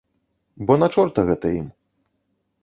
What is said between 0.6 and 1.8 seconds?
Бо на чорта гэта ім.